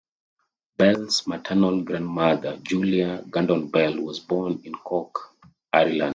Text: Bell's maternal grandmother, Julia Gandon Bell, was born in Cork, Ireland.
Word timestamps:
Bell's 0.79 1.27
maternal 1.27 1.81
grandmother, 1.83 2.57
Julia 2.63 3.23
Gandon 3.29 3.67
Bell, 3.69 3.99
was 4.01 4.19
born 4.19 4.59
in 4.63 4.73
Cork, 4.73 5.15
Ireland. 5.71 6.09